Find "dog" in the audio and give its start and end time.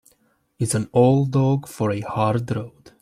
1.29-1.67